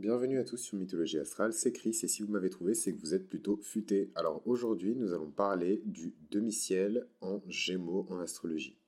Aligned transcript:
Bienvenue 0.00 0.38
à 0.38 0.44
tous 0.44 0.56
sur 0.56 0.78
Mythologie 0.78 1.18
Astrale, 1.18 1.52
c'est 1.52 1.72
Chris 1.72 1.94
et 2.02 2.08
si 2.08 2.22
vous 2.22 2.32
m'avez 2.32 2.48
trouvé, 2.48 2.72
c'est 2.72 2.94
que 2.94 3.00
vous 3.02 3.12
êtes 3.12 3.28
plutôt 3.28 3.58
futé. 3.58 4.10
Alors 4.14 4.40
aujourd'hui, 4.46 4.94
nous 4.96 5.12
allons 5.12 5.30
parler 5.30 5.82
du 5.84 6.14
demi-ciel 6.30 7.06
en 7.20 7.42
Gémeaux 7.48 8.06
en 8.08 8.18
astrologie. 8.18 8.78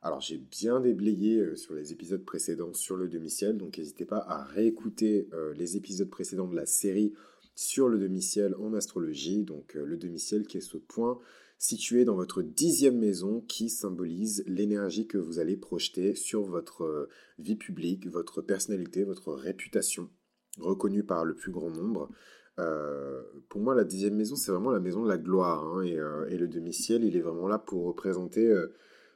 Alors 0.00 0.22
j'ai 0.22 0.38
bien 0.38 0.80
déblayé 0.80 1.40
euh, 1.40 1.56
sur 1.56 1.74
les 1.74 1.92
épisodes 1.92 2.24
précédents 2.24 2.72
sur 2.72 2.96
le 2.96 3.06
demi-ciel, 3.06 3.58
donc 3.58 3.76
n'hésitez 3.76 4.06
pas 4.06 4.24
à 4.26 4.42
réécouter 4.42 5.28
euh, 5.34 5.52
les 5.52 5.76
épisodes 5.76 6.08
précédents 6.08 6.48
de 6.48 6.56
la 6.56 6.64
série 6.64 7.12
sur 7.54 7.90
le 7.90 7.98
demi-ciel 7.98 8.54
en 8.54 8.72
astrologie, 8.72 9.44
donc 9.44 9.76
euh, 9.76 9.84
le 9.84 9.98
demi-ciel 9.98 10.46
qui 10.46 10.56
est 10.56 10.62
ce 10.62 10.78
point 10.78 11.20
situé 11.58 12.06
dans 12.06 12.16
votre 12.16 12.40
dixième 12.40 12.96
maison 12.96 13.42
qui 13.42 13.68
symbolise 13.68 14.42
l'énergie 14.46 15.06
que 15.06 15.18
vous 15.18 15.38
allez 15.38 15.58
projeter 15.58 16.14
sur 16.14 16.44
votre 16.44 17.10
vie 17.38 17.56
publique, 17.56 18.06
votre 18.06 18.40
personnalité, 18.40 19.04
votre 19.04 19.34
réputation 19.34 20.08
reconnu 20.58 21.02
par 21.02 21.24
le 21.24 21.34
plus 21.34 21.52
grand 21.52 21.70
nombre. 21.70 22.10
Euh, 22.58 23.22
pour 23.48 23.60
moi, 23.60 23.74
la 23.74 23.84
dixième 23.84 24.16
maison, 24.16 24.36
c'est 24.36 24.52
vraiment 24.52 24.70
la 24.70 24.80
maison 24.80 25.04
de 25.04 25.08
la 25.08 25.18
gloire. 25.18 25.64
Hein, 25.64 25.86
euh, 25.86 26.26
et, 26.28 26.36
le 26.36 26.48
demi-ciel, 26.48 27.04
il 27.04 27.16
est 27.16 27.20
vraiment 27.20 27.48
là 27.48 27.58
pour 27.58 27.84
représenter 27.84 28.46
euh, 28.46 28.66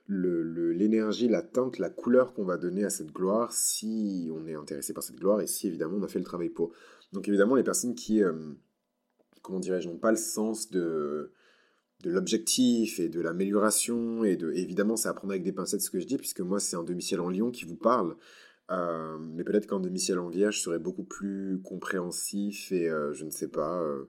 l'énergie, 0.09 1.29
la 1.29 1.43
teinte, 1.43 1.79
la 1.79 1.91
couleur 1.91 2.33
qu'on 2.33 2.45
va 2.45 2.57
donner 2.57 2.84
à 2.84 2.91
cette 2.91 3.12
gloire 3.12 3.52
si 3.52 4.30
on 4.33 4.47
est 4.47 4.55
intéressé 4.55 4.93
par 4.93 5.02
cette 5.02 5.16
gloire 5.16 5.41
et 5.41 5.47
si 5.47 5.66
évidemment 5.66 5.97
on 5.98 6.02
a 6.02 6.09
fait 6.09 6.19
le 6.19 6.24
travail 6.24 6.51
pour. 6.51 6.73
Donc 7.12 7.29
évidemment, 7.29 7.55
les 7.55 7.65
personnes 7.65 7.95
qui, 7.95 8.23
comment 9.43 9.60
dirais-je, 9.60 9.88
n'ont 9.88 9.98
pas 9.98 10.10
le 10.10 10.16
sens 10.16 10.71
de, 10.71 11.32
de 12.02 12.10
l'objectif 12.10 13.01
et 13.01 13.09
de 13.09 13.21
l'amélioration 13.21 14.24
et 14.24 14.37
de 14.37 14.52
évidemment 14.52 14.96
c'est 14.96 15.09
à 15.09 15.15
prendre 15.15 15.32
avec 15.32 15.43
des 15.43 15.52
pincettes 15.52 15.80
ce 15.80 15.91
que 15.91 16.01
je 16.01 16.07
dis 16.07 16.19
puisque 16.19 16.41
moi 16.41 16.60
c'est 16.60 16.77
un 16.77 16.82
demi-ciel 16.82 17.21
en 17.21 17.30
lion 17.30 17.51
qui 17.51 17.65
vous 17.65 17.77
parle 17.77 18.16
euh, 18.70 19.18
mais 19.18 19.45
peut-être 19.45 19.66
qu'en 19.66 19.80
demi-ciel 19.80 20.18
en 20.18 20.28
vierge 20.28 20.60
serait 20.62 20.78
beaucoup 20.78 21.04
plus 21.04 21.60
compréhensif 21.62 22.73
et 22.73 22.88
euh, 22.88 23.12
je 23.12 23.24
ne 23.24 23.30
sais 23.30 23.48
pas, 23.48 23.82
euh, 23.82 24.06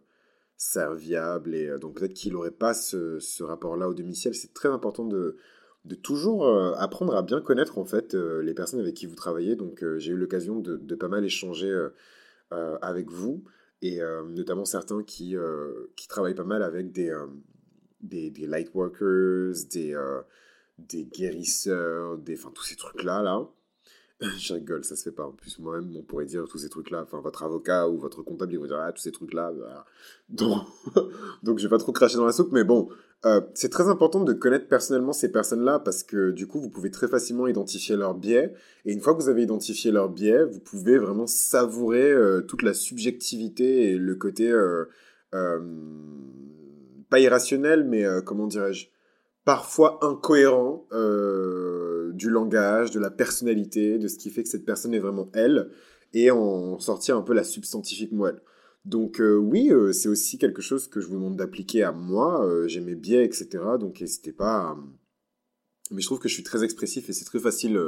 serviable. 0.57 1.55
Et 1.55 1.77
donc 1.79 1.95
peut-être 1.97 2.13
qu'il 2.13 2.33
n'aurait 2.33 2.51
pas 2.51 2.73
ce, 2.73 3.43
rapport-là 3.43 3.89
au 3.89 3.93
demi-ciel. 3.93 4.33
C'est 4.35 4.53
très 4.53 4.69
important 4.69 5.05
de, 5.05 5.37
de 5.85 5.95
toujours 5.95 6.47
apprendre 6.79 7.15
à 7.15 7.21
bien 7.23 7.41
connaître 7.41 7.77
en 7.77 7.85
fait 7.85 8.13
les 8.13 8.53
personnes 8.53 8.79
avec 8.79 8.95
qui 8.95 9.05
vous 9.05 9.15
travaillez. 9.15 9.55
Donc 9.55 9.83
j'ai 9.97 10.13
eu 10.13 10.17
l'occasion 10.17 10.59
de, 10.59 10.95
pas 10.95 11.09
mal 11.09 11.25
échanger 11.25 11.89
avec 12.51 13.11
vous 13.11 13.43
et 13.81 13.99
notamment 14.29 14.65
certains 14.65 15.03
qui, 15.03 15.35
qui 15.97 16.07
travaillent 16.07 16.35
pas 16.35 16.45
mal 16.45 16.63
avec 16.63 16.91
des, 16.93 17.13
des, 18.01 18.29
des 18.31 18.47
light 18.47 18.73
workers, 18.73 19.53
des, 19.71 19.95
des 20.79 21.05
guérisseurs, 21.05 22.17
des, 22.17 22.35
enfin 22.35 22.51
tous 22.55 22.63
ces 22.63 22.77
trucs-là. 22.77 23.21
Là. 23.21 23.45
je 24.39 24.53
rigole, 24.53 24.83
ça 24.85 24.95
se 24.95 25.03
fait 25.03 25.11
pas. 25.11 25.25
En 25.25 25.31
plus, 25.31 25.59
moi-même, 25.59 25.93
on 25.95 26.01
pourrait 26.01 26.25
dire 26.25 26.45
tous 26.47 26.59
ces 26.59 26.69
trucs-là. 26.69 27.01
Enfin, 27.03 27.19
votre 27.19 27.43
avocat 27.43 27.89
ou 27.89 27.97
votre 27.97 28.21
comptable, 28.21 28.53
ils 28.53 28.59
vont 28.59 28.65
dire 28.65 28.79
ah, 28.79 28.91
tous 28.93 29.01
ces 29.01 29.11
trucs-là. 29.11 29.51
Donc, 30.29 30.63
donc, 31.43 31.59
je 31.59 31.63
vais 31.63 31.69
pas 31.69 31.77
trop 31.77 31.91
cracher 31.91 32.15
dans 32.15 32.25
la 32.25 32.31
soupe, 32.31 32.51
mais 32.53 32.63
bon, 32.63 32.87
euh, 33.25 33.41
c'est 33.53 33.69
très 33.69 33.89
important 33.89 34.23
de 34.23 34.31
connaître 34.31 34.67
personnellement 34.67 35.11
ces 35.11 35.31
personnes-là 35.31 35.79
parce 35.79 36.03
que 36.03 36.31
du 36.31 36.47
coup, 36.47 36.61
vous 36.61 36.69
pouvez 36.69 36.91
très 36.91 37.09
facilement 37.09 37.47
identifier 37.47 37.97
leurs 37.97 38.15
biais. 38.15 38.53
Et 38.85 38.93
une 38.93 39.01
fois 39.01 39.15
que 39.15 39.21
vous 39.21 39.29
avez 39.29 39.43
identifié 39.43 39.91
leurs 39.91 40.09
biais, 40.09 40.45
vous 40.45 40.59
pouvez 40.59 40.97
vraiment 40.97 41.27
savourer 41.27 42.09
euh, 42.09 42.41
toute 42.41 42.61
la 42.61 42.73
subjectivité 42.73 43.91
et 43.91 43.97
le 43.97 44.15
côté 44.15 44.49
euh, 44.49 44.85
pas 47.09 47.19
irrationnel, 47.19 47.83
mais 47.83 48.05
comment 48.25 48.47
dirais-je, 48.47 48.87
parfois 49.43 49.99
incohérent 50.01 50.87
du 52.15 52.29
langage, 52.29 52.91
de 52.91 52.99
la 52.99 53.11
personnalité, 53.11 53.97
de 53.97 54.07
ce 54.07 54.17
qui 54.17 54.29
fait 54.29 54.43
que 54.43 54.49
cette 54.49 54.65
personne 54.65 54.93
est 54.93 54.99
vraiment 54.99 55.29
elle, 55.33 55.69
et 56.13 56.31
en 56.31 56.79
sortir 56.79 57.17
un 57.17 57.21
peu 57.21 57.33
la 57.33 57.43
substantifique 57.43 58.11
moelle. 58.11 58.41
Donc 58.85 59.19
euh, 59.19 59.35
oui, 59.35 59.71
euh, 59.71 59.91
c'est 59.91 60.07
aussi 60.07 60.37
quelque 60.37 60.61
chose 60.61 60.87
que 60.87 61.01
je 61.01 61.07
vous 61.07 61.15
demande 61.15 61.35
d'appliquer 61.35 61.83
à 61.83 61.91
moi. 61.91 62.45
Euh, 62.45 62.67
j'ai 62.67 62.81
mes 62.81 62.95
biais, 62.95 63.25
etc. 63.25 63.47
Donc 63.79 63.99
n'hésitez 63.99 64.31
pas. 64.31 64.77
Mais 65.91 66.01
je 66.01 66.05
trouve 66.05 66.19
que 66.19 66.29
je 66.29 66.35
suis 66.35 66.43
très 66.43 66.63
expressif 66.63 67.09
et 67.09 67.13
c'est 67.13 67.25
très 67.25 67.39
facile 67.39 67.79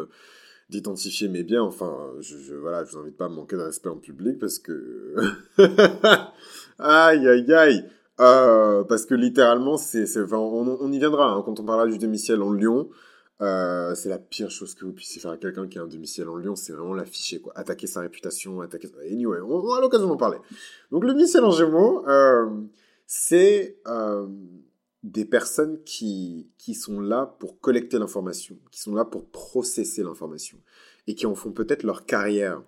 d'identifier 0.70 1.30
mes 1.30 1.44
biais. 1.44 1.60
Enfin, 1.60 1.96
je, 2.20 2.56
voilà, 2.56 2.84
je 2.84 2.92
vous 2.92 3.00
invite 3.00 3.16
pas 3.16 3.26
à 3.26 3.30
manquer 3.30 3.56
de 3.56 3.62
respect 3.62 3.90
en 3.90 3.98
public 3.98 4.40
parce 4.40 4.60
que 4.60 5.16
aïe 6.80 7.28
aïe 7.28 7.54
aïe. 7.54 7.86
parce 8.18 9.06
que 9.06 9.14
littéralement, 9.14 9.78
c'est, 9.78 10.06
on, 10.32 10.92
y 10.92 11.00
viendra 11.00 11.32
hein, 11.32 11.44
quand 11.46 11.60
on 11.60 11.64
parlera 11.64 11.88
du 11.88 12.00
demi-ciel 12.00 12.42
en 12.42 12.52
Lyon. 12.52 12.90
Euh, 13.40 13.94
c'est 13.94 14.10
la 14.10 14.18
pire 14.18 14.50
chose 14.50 14.74
que 14.74 14.84
vous 14.84 14.94
puissiez 14.94 15.22
faire 15.22 15.32
à 15.32 15.38
quelqu'un 15.38 15.68
qui 15.68 15.78
a 15.78 15.84
un 15.84 15.88
demi-ciel 15.88 16.28
en 16.28 16.38
lion, 16.38 16.56
c'est 16.56 16.74
vraiment 16.74 16.96
l'afficher, 16.96 17.40
quoi. 17.40 17.54
Attaquer 17.56 17.86
sa 17.86 18.02
réputation, 18.02 18.62
attaquer... 18.62 18.90
Anyway, 19.12 19.40
on, 19.42 19.64
on 19.64 19.74
a 19.74 19.82
l'occasion 19.82 20.08
d'en 20.08 20.18
parler. 20.18 20.40
Donc 20.92 21.04
le 21.04 21.14
demi-ciel 21.14 21.44
en 21.44 21.52
gémeaux, 21.52 22.08
euh, 22.08 22.50
c'est 23.06 23.80
euh, 23.88 24.28
des 25.04 25.26
personnes 25.26 25.84
qui, 25.84 26.50
qui 26.58 26.74
sont 26.74 27.00
là 27.00 27.36
pour 27.40 27.60
collecter 27.60 28.00
l'information, 28.00 28.58
qui 28.72 28.82
sont 28.82 28.96
là 28.96 29.06
pour 29.06 29.30
processer 29.30 30.02
l'information, 30.02 30.58
et 31.06 31.14
qui 31.14 31.28
en 31.28 31.36
font 31.36 31.52
peut-être 31.52 31.84
leur 31.84 32.06
carrière. 32.06 32.64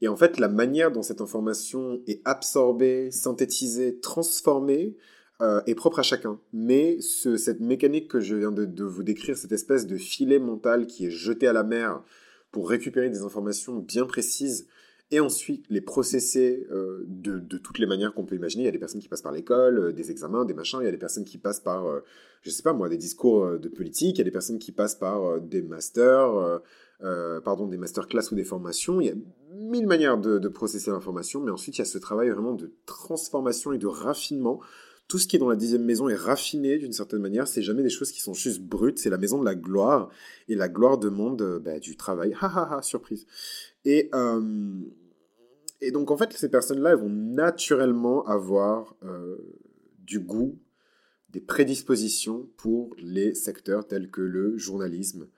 Et 0.00 0.08
en 0.08 0.16
fait, 0.16 0.38
la 0.38 0.48
manière 0.48 0.90
dont 0.90 1.02
cette 1.02 1.20
information 1.20 2.00
est 2.06 2.20
absorbée, 2.24 3.10
synthétisée, 3.10 4.00
transformée, 4.00 4.96
euh, 5.40 5.60
est 5.66 5.74
propre 5.74 5.98
à 5.98 6.02
chacun. 6.02 6.38
Mais 6.52 7.00
cette 7.00 7.58
mécanique 7.58 8.06
que 8.06 8.20
je 8.20 8.36
viens 8.36 8.52
de, 8.52 8.84
vous 8.84 9.02
décrire, 9.02 9.36
cette 9.36 9.50
espèce 9.50 9.84
de 9.84 9.96
filet 9.96 10.38
mental 10.38 10.86
qui 10.86 11.06
est 11.06 11.10
jeté 11.10 11.48
à 11.48 11.52
la 11.52 11.64
mer 11.64 12.04
pour 12.52 12.70
récupérer 12.70 13.10
des 13.10 13.22
informations 13.22 13.80
bien 13.80 14.06
précises 14.06 14.68
et 15.10 15.18
ensuite 15.18 15.66
les 15.70 15.80
processer 15.80 16.68
euh, 16.70 17.02
de, 17.08 17.58
toutes 17.58 17.80
les 17.80 17.86
manières 17.86 18.14
qu'on 18.14 18.24
peut 18.24 18.36
imaginer. 18.36 18.62
Il 18.62 18.66
y 18.66 18.68
a 18.68 18.72
des 18.72 18.78
personnes 18.78 19.00
qui 19.00 19.08
passent 19.08 19.22
par 19.22 19.32
l'école, 19.32 19.78
euh, 19.78 19.92
des 19.92 20.12
examens, 20.12 20.44
des 20.44 20.54
machins. 20.54 20.78
Il 20.80 20.84
y 20.84 20.88
a 20.88 20.92
des 20.92 20.98
personnes 20.98 21.24
qui 21.24 21.38
passent 21.38 21.58
par, 21.58 21.84
je 22.42 22.50
sais 22.50 22.62
pas 22.62 22.72
moi, 22.72 22.88
des 22.88 22.96
discours 22.96 23.58
de 23.58 23.68
politique. 23.68 24.16
Il 24.16 24.18
y 24.18 24.22
a 24.22 24.24
des 24.24 24.30
personnes 24.30 24.60
qui 24.60 24.70
passent 24.70 24.94
par 24.94 25.40
des 25.40 25.62
masters, 25.62 26.60
pardon, 27.44 27.66
des 27.66 27.76
masterclass 27.76 28.30
ou 28.30 28.36
des 28.36 28.44
formations. 28.44 29.00
Il 29.00 29.06
y 29.08 29.10
a 29.10 29.14
mille 29.50 29.88
manières 29.88 30.16
de, 30.16 30.38
de 30.38 30.48
processer 30.48 30.92
l'information, 30.92 31.40
mais 31.40 31.50
ensuite 31.50 31.76
il 31.76 31.80
y 31.80 31.82
a 31.82 31.86
ce 31.86 31.98
travail 31.98 32.30
vraiment 32.30 32.54
de 32.54 32.72
transformation 32.86 33.72
et 33.72 33.78
de 33.78 33.88
raffinement 33.88 34.60
tout 35.08 35.18
ce 35.18 35.26
qui 35.26 35.36
est 35.36 35.38
dans 35.38 35.48
la 35.48 35.56
dixième 35.56 35.84
maison 35.84 36.08
est 36.08 36.14
raffiné 36.14 36.78
d'une 36.78 36.92
certaine 36.92 37.20
manière. 37.20 37.46
C'est 37.46 37.62
jamais 37.62 37.82
des 37.82 37.90
choses 37.90 38.10
qui 38.10 38.20
sont 38.20 38.34
juste 38.34 38.62
brutes. 38.62 38.98
C'est 38.98 39.10
la 39.10 39.18
maison 39.18 39.38
de 39.38 39.44
la 39.44 39.54
gloire. 39.54 40.10
Et 40.48 40.54
la 40.54 40.68
gloire 40.68 40.98
demande 40.98 41.42
euh, 41.42 41.58
bah, 41.58 41.78
du 41.78 41.96
travail. 41.96 42.34
Ha 42.40 42.46
ha 42.46 42.76
ha, 42.76 42.82
surprise. 42.82 43.26
Et, 43.84 44.08
euh, 44.14 44.80
et 45.80 45.90
donc, 45.90 46.10
en 46.10 46.16
fait, 46.16 46.32
ces 46.32 46.48
personnes-là, 46.48 46.90
elles 46.90 46.98
vont 46.98 47.10
naturellement 47.10 48.26
avoir 48.26 48.96
euh, 49.02 49.36
du 49.98 50.20
goût, 50.20 50.58
des 51.30 51.40
prédispositions 51.40 52.48
pour 52.56 52.94
les 52.98 53.34
secteurs 53.34 53.86
tels 53.86 54.10
que 54.10 54.22
le 54.22 54.56
journalisme, 54.56 55.28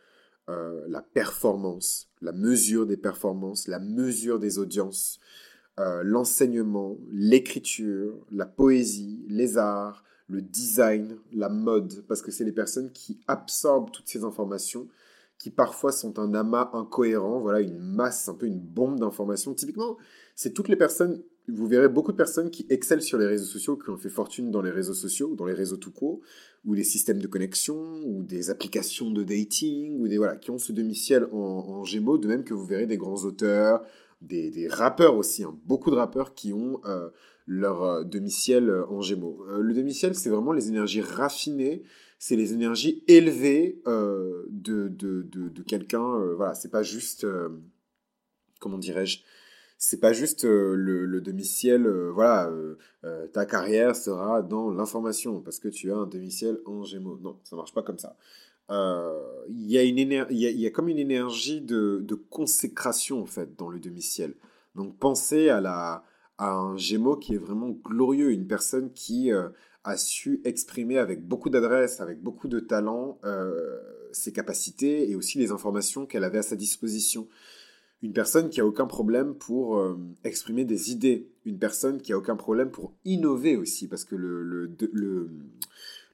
la 0.88 1.02
performance, 1.02 2.08
la 2.20 2.30
mesure 2.30 2.86
des 2.86 2.96
performances, 2.96 3.66
la 3.66 3.80
mesure 3.80 4.38
des 4.38 4.58
audiences, 4.60 5.18
euh, 5.78 6.02
l'enseignement, 6.02 6.96
l'écriture, 7.12 8.14
la 8.30 8.46
poésie, 8.46 9.24
les 9.28 9.58
arts, 9.58 10.04
le 10.28 10.42
design, 10.42 11.18
la 11.32 11.48
mode, 11.48 12.04
parce 12.08 12.22
que 12.22 12.30
c'est 12.30 12.44
les 12.44 12.52
personnes 12.52 12.90
qui 12.92 13.20
absorbent 13.28 13.90
toutes 13.90 14.08
ces 14.08 14.24
informations, 14.24 14.88
qui 15.38 15.50
parfois 15.50 15.92
sont 15.92 16.18
un 16.18 16.34
amas 16.34 16.70
incohérent, 16.72 17.40
voilà, 17.40 17.60
une 17.60 17.78
masse, 17.78 18.28
un 18.28 18.34
peu 18.34 18.46
une 18.46 18.58
bombe 18.58 18.98
d'informations. 18.98 19.54
Typiquement, 19.54 19.96
c'est 20.34 20.54
toutes 20.54 20.68
les 20.68 20.76
personnes, 20.76 21.22
vous 21.46 21.66
verrez 21.66 21.88
beaucoup 21.88 22.10
de 22.10 22.16
personnes 22.16 22.50
qui 22.50 22.66
excellent 22.70 23.02
sur 23.02 23.18
les 23.18 23.26
réseaux 23.26 23.44
sociaux, 23.44 23.76
qui 23.76 23.90
ont 23.90 23.98
fait 23.98 24.08
fortune 24.08 24.50
dans 24.50 24.62
les 24.62 24.70
réseaux 24.70 24.94
sociaux, 24.94 25.36
dans 25.36 25.44
les 25.44 25.52
réseaux 25.52 25.76
tout 25.76 25.92
court, 25.92 26.20
ou 26.64 26.74
des 26.74 26.84
systèmes 26.84 27.20
de 27.20 27.26
connexion, 27.26 28.00
ou 28.04 28.22
des 28.22 28.50
applications 28.50 29.10
de 29.10 29.22
dating, 29.22 30.00
ou 30.00 30.08
des, 30.08 30.16
voilà, 30.16 30.36
qui 30.36 30.50
ont 30.50 30.58
ce 30.58 30.72
demi-ciel 30.72 31.28
en, 31.32 31.36
en 31.36 31.84
gémeaux, 31.84 32.18
de 32.18 32.26
même 32.26 32.42
que 32.42 32.54
vous 32.54 32.64
verrez 32.64 32.86
des 32.86 32.96
grands 32.96 33.24
auteurs, 33.24 33.84
des, 34.20 34.68
rappeurs 34.68 35.16
aussi, 35.16 35.44
hein. 35.44 35.58
beaucoup 35.64 35.90
de 35.90 35.96
rappeurs 35.96 36.34
qui 36.34 36.52
ont 36.52 36.80
euh, 36.84 37.10
leur 37.46 37.82
euh, 37.82 38.04
demi-ciel 38.04 38.68
euh, 38.68 38.86
en 38.88 39.00
gémeaux. 39.00 39.44
le 39.58 39.74
demi-ciel, 39.74 40.14
c'est 40.14 40.30
vraiment 40.30 40.52
les 40.52 40.68
énergies 40.68 41.02
raffinées, 41.02 41.82
c'est 42.18 42.36
les 42.36 42.52
énergies 42.52 43.04
élevées 43.08 43.82
de, 43.86 44.88
de, 44.88 45.22
de, 45.22 45.62
quelqu'un. 45.62 46.18
voilà, 46.34 46.54
c'est 46.54 46.70
pas 46.70 46.82
juste, 46.82 47.26
comment 48.58 48.78
dirais-je, 48.78 49.20
c'est 49.76 50.00
pas 50.00 50.14
juste 50.14 50.44
le, 50.44 50.74
le 51.04 51.20
demi-ciel, 51.20 51.86
voilà, 52.08 52.50
ta 53.34 53.44
carrière 53.44 53.94
sera 53.94 54.40
dans 54.40 54.70
l'information 54.70 55.42
parce 55.42 55.58
que 55.58 55.68
tu 55.68 55.92
as 55.92 55.96
un 55.96 56.06
demi-ciel 56.06 56.58
en 56.64 56.84
gémeaux. 56.84 57.18
Non, 57.20 57.38
ça 57.44 57.54
marche 57.54 57.74
pas 57.74 57.82
comme 57.82 57.98
ça. 57.98 58.16
Euh, 58.70 59.26
il 59.48 59.70
y, 59.70 59.78
a 59.78 59.82
une 59.82 59.98
il 59.98 60.38
y, 60.38 60.66
a, 60.66 60.70
comme 60.70 60.88
une 60.88 60.98
énergie 60.98 61.60
de, 61.60 62.04
consécration 62.30 63.22
en 63.22 63.26
fait 63.26 63.56
dans 63.56 63.68
le 63.68 63.78
demi-ciel. 63.78 64.34
Donc 64.74 64.98
pensez 64.98 65.48
à, 65.48 66.04
un 66.38 66.76
Gémeaux 66.76 67.16
qui 67.16 67.34
est 67.34 67.38
vraiment 67.38 67.70
glorieux, 67.70 68.32
une 68.32 68.46
personne 68.46 68.92
qui 68.92 69.32
euh, 69.32 69.48
a 69.84 69.96
su 69.96 70.40
exprimer 70.44 70.98
avec 70.98 71.26
beaucoup 71.26 71.48
d'adresse, 71.48 72.00
avec 72.00 72.22
beaucoup 72.22 72.48
de 72.48 72.60
talent, 72.60 73.18
euh, 73.24 73.78
ses 74.12 74.32
capacités 74.32 75.10
et 75.10 75.14
aussi 75.14 75.38
les 75.38 75.50
informations 75.50 76.04
qu'elle 76.04 76.24
avait 76.24 76.38
à 76.38 76.42
sa 76.42 76.56
disposition. 76.56 77.28
une 78.02 78.12
personne 78.12 78.50
qui 78.50 78.60
a 78.60 78.66
aucun 78.66 78.86
problème 78.86 79.34
pour 79.34 79.78
euh, 79.78 79.96
exprimer 80.24 80.64
des 80.64 80.90
idées, 80.90 81.30
une 81.46 81.58
personne 81.58 82.02
qui 82.02 82.12
a 82.12 82.18
aucun 82.18 82.36
problème 82.36 82.70
pour 82.70 82.92
innover 83.04 83.56
aussi, 83.56 83.88
parce 83.88 84.04
que 84.04 84.14
le 84.16 84.68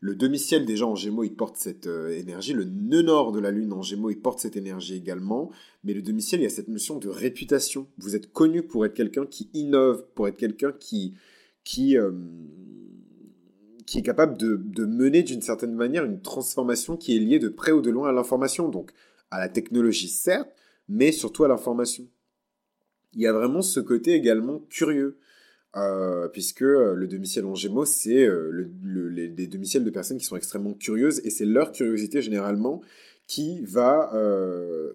demi-ciel 0.02 0.66
déjà 0.66 0.87
en 0.87 0.94
Gémeaux, 0.94 1.25
il 1.25 1.34
porte 1.34 1.56
cette 1.56 1.87
euh, 1.87 2.16
énergie, 2.19 2.52
le 2.52 2.64
nœud 2.64 3.02
nord 3.02 3.32
de 3.32 3.38
la 3.38 3.50
Lune 3.50 3.72
en 3.72 3.82
Gémeaux, 3.82 4.10
il 4.10 4.20
porte 4.20 4.40
cette 4.40 4.56
énergie 4.56 4.96
également, 4.96 5.50
mais 5.84 5.94
le 5.94 6.02
demi-ciel, 6.02 6.40
il 6.40 6.44
y 6.44 6.46
a 6.46 6.50
cette 6.50 6.69
notion 6.69 6.99
de 6.99 7.08
réputation. 7.08 7.87
Vous 7.99 8.16
êtes 8.16 8.32
connu 8.32 8.62
pour 8.62 8.84
être 8.84 8.94
quelqu'un 8.94 9.26
qui 9.26 9.49
innove, 9.54 10.04
pour 10.14 10.26
être 10.26 10.37
quelqu'un 10.37 10.72
qui, 10.72 11.14
euh, 11.96 12.12
est 13.94 14.02
capable 14.02 14.37
de 14.38 14.84
mener 14.87 15.22
d'une 15.22 15.43
certaine 15.43 15.75
manière 15.75 16.05
une 16.05 16.20
transformation 16.20 16.96
qui 16.96 17.14
est 17.14 17.20
liée 17.20 17.38
de 17.38 17.48
près 17.48 17.72
ou 17.72 17.82
de 17.82 17.90
loin 17.90 18.08
à 18.08 18.12
l'information, 18.12 18.69
donc 18.69 18.90
à 19.31 19.38
la 19.38 19.48
technologie 19.48 20.08
certes, 20.08 20.50
mais 20.88 21.12
surtout 21.12 21.44
à 21.44 21.48
l'information. 21.48 22.06
Il 23.14 23.20
y 23.20 23.26
a 23.26 23.32
vraiment 23.32 23.62
ce 23.62 23.81
côté 23.81 24.12
également 24.12 24.60
curieux, 24.70 25.19
euh, 25.74 26.28
puisque 26.28 26.62
euh, 26.62 26.94
le 26.94 27.06
demi-ciel 27.06 27.46
en 27.46 27.54
gémeaux, 27.54 27.86
c'est 27.86 28.26
euh, 28.26 28.50
le, 28.82 29.08
les, 29.08 29.46
demi-ciels 29.46 29.84
de 29.84 29.90
personnes 29.90 30.19
qui 30.19 30.26
sont 30.26 30.36
extrêmement 30.36 30.74
curieuses, 30.74 31.22
et 31.24 31.30
c'est 31.30 31.46
leur 31.46 31.72
curiosité 31.72 32.20
généralement 32.20 32.82
qui 33.26 33.64
va 33.64 34.12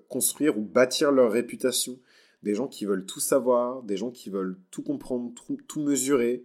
construire 0.09 0.59
ou 0.59 0.61
bâtir 0.61 1.11
leur 1.11 1.31
réputation. 1.31 1.97
Des 2.43 2.53
gens 2.53 2.67
qui 2.67 2.85
veulent 2.85 3.05
tout 3.05 3.19
savoir, 3.19 3.81
des 3.81 3.97
gens 3.97 4.11
qui 4.11 4.29
veulent 4.29 4.59
tout 4.69 4.83
comprendre, 4.83 5.33
tout, 5.67 5.81
mesurer, 5.81 6.43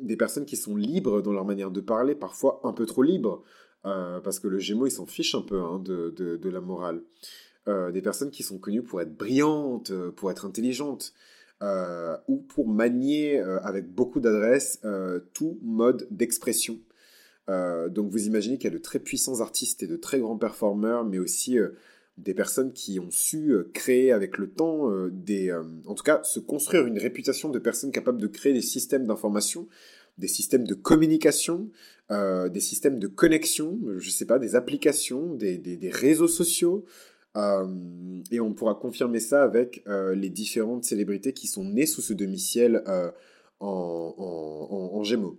des 0.00 0.16
personnes 0.16 0.46
qui 0.46 0.56
sont 0.56 0.74
libres 0.74 1.22
dans 1.22 1.32
leur 1.32 1.44
manière 1.44 1.70
de 1.70 1.80
parler, 1.80 2.16
parfois 2.16 2.60
un 2.64 2.72
peu 2.72 2.86
trop 2.86 3.04
libres. 3.04 3.44
Parce 3.84 4.40
que 4.40 4.48
le 4.48 4.58
Gémeaux, 4.58 4.86
il 4.86 4.90
s'en 4.90 5.06
fiche 5.06 5.36
un 5.36 5.42
peu 5.42 5.60
hein, 5.60 5.80
de, 5.84 6.48
la 6.48 6.60
morale. 6.60 7.02
Des 7.66 8.02
personnes 8.02 8.30
qui 8.30 8.42
sont 8.42 8.58
connues 8.58 8.82
pour 8.82 9.00
être 9.00 9.16
brillantes, 9.16 9.92
pour 10.16 10.32
être 10.32 10.44
intelligentes, 10.44 11.14
ou 12.28 12.36
pour 12.38 12.68
manier 12.68 13.38
avec 13.38 13.88
beaucoup 13.88 14.20
d'adresse 14.20 14.80
tout 15.32 15.58
mode 15.62 16.06
d'expression. 16.10 16.78
donc 17.48 18.10
vous 18.10 18.26
imaginez 18.26 18.58
qu'il 18.58 18.70
y 18.70 18.74
a 18.74 18.76
de 18.76 18.82
très 18.82 18.98
puissants 18.98 19.40
artistes 19.40 19.82
et 19.82 19.86
de 19.86 19.96
très 19.96 20.18
grands 20.18 20.38
performeurs, 20.38 21.04
mais 21.04 21.18
aussi 21.18 21.58
des 22.18 22.34
personnes 22.34 22.72
qui 22.72 22.98
ont 22.98 23.10
su 23.10 23.54
créer 23.72 24.12
avec 24.12 24.38
le 24.38 24.50
temps 24.50 24.90
des, 25.10 25.52
en 25.86 25.94
tout 25.94 26.04
cas, 26.04 26.22
se 26.24 26.40
construire 26.40 26.86
une 26.86 26.98
réputation 26.98 27.48
de 27.48 27.58
personnes 27.58 27.92
capables 27.92 28.20
de 28.20 28.26
créer 28.26 28.52
des 28.52 28.62
systèmes 28.62 29.06
d'information 29.06 29.68
des 30.18 30.28
systèmes 30.28 30.66
de 30.66 30.74
communication, 30.74 31.70
euh, 32.10 32.48
des 32.48 32.60
systèmes 32.60 32.98
de 32.98 33.06
connexion, 33.06 33.78
je 33.98 34.10
sais 34.10 34.26
pas, 34.26 34.38
des 34.38 34.54
applications, 34.54 35.34
des, 35.34 35.90
réseaux 35.92 36.28
sociaux. 36.28 36.84
Euh, 37.36 37.66
et 38.30 38.40
on 38.40 38.52
pourra 38.52 38.74
confirmer 38.74 39.20
ça 39.20 39.42
avec 39.42 39.82
euh, 39.86 40.14
les 40.14 40.28
différentes 40.28 40.84
célébrités 40.84 41.32
qui 41.32 41.46
sont 41.46 41.64
nées 41.64 41.86
sous 41.86 42.02
ce 42.02 42.12
demi-ciel 42.12 42.84
en, 43.60 44.14
en, 44.90 45.02
Gémeaux. 45.02 45.38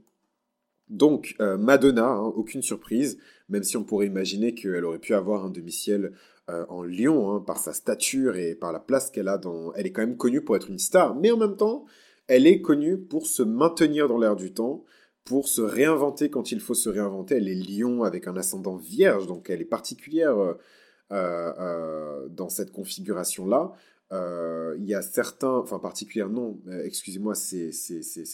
Donc, 0.90 1.36
Madonna, 1.40 2.08
hein, 2.08 2.34
aucune 2.36 2.62
surprise, 2.62 3.18
même 3.50 3.64
si 3.64 3.78
on 3.78 3.84
pourrait 3.84 4.08
imaginer 4.08 4.54
qu'elle 4.54 4.86
aurait 4.86 5.00
pu 5.00 5.14
avoir 5.14 5.46
un 5.46 5.50
demi-ciel 5.50 6.12
en 6.48 6.84
Lyon, 6.84 7.32
hein, 7.32 7.40
par 7.40 7.58
sa 7.58 7.74
stature 7.74 8.36
et 8.36 8.56
par 8.56 8.74
la 8.74 8.80
place 8.80 9.10
qu'elle 9.10 9.30
a 9.30 9.38
dans... 9.38 9.74
Elle 9.74 9.88
est 9.88 9.92
quand 9.92 10.02
même 10.02 10.18
connue 10.18 10.42
pour 10.42 10.56
être 10.56 10.70
une 10.70 10.80
star, 10.80 11.16
mais 11.16 11.32
en 11.32 11.38
même 11.38 11.56
temps, 11.56 11.86
elle 12.28 12.48
est 12.48 12.62
connue 12.62 12.98
pour 12.98 13.28
se 13.28 13.44
maintenir 13.44 14.08
dans 14.08 14.18
l'air 14.18 14.36
du 14.36 14.54
temps, 14.54 14.84
pour 15.26 15.48
se 15.48 15.62
réinventer 15.62 16.30
quand 16.30 16.52
il 16.52 16.60
faut 16.60 16.74
se 16.74 16.90
réinventer. 16.90 17.36
Elle 17.36 17.48
est 17.48 17.56
lion 17.56 18.04
avec 18.04 18.28
un 18.28 18.36
ascendant 18.36 18.76
vierge, 18.76 19.28
donc 19.28 19.50
elle 19.50 19.62
est 19.62 19.66
particulière 19.66 20.38
euh, 20.38 20.54
euh, 20.54 20.54
euh, 20.54 20.58
dans 21.10 22.50
cette 22.50 22.72
configuration-là. 22.72 23.74
il 24.12 24.86
y 24.86 24.94
a 24.94 25.02
certains, 25.02 25.54
enfin 25.58 25.80
particulière 25.80 26.30
non, 26.30 26.60
excusez-moi, 26.84 27.36
c'est 27.36 27.72